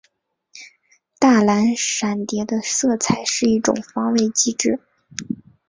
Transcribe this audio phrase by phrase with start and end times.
[1.19, 4.79] 大蓝闪蝶的色彩是一种防卫机制。